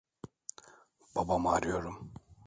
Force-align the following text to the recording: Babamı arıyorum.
Babamı 1.15 1.51
arıyorum. 1.51 2.13